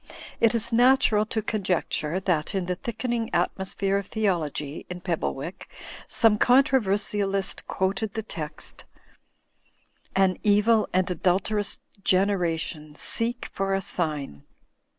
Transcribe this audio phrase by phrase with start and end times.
[0.39, 5.67] It is natural to conjecture that in he thickening atmosphere of theology in Pebblewick,
[6.09, 8.85] 5ome controversialist quoted the text
[10.15, 14.41] *An evil and adulterous generation seek for a sign.